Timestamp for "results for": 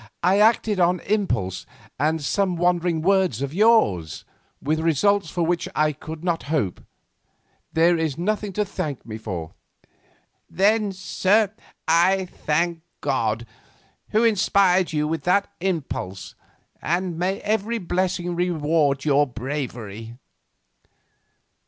4.79-5.43